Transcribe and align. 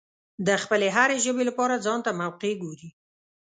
د 0.47 0.49
خپلې 0.63 0.87
هرې 0.95 1.17
ژبې 1.25 1.43
لپاره 1.49 1.81
ځانته 1.85 2.11
موقع 2.21 2.51
ګوري. 2.61 2.89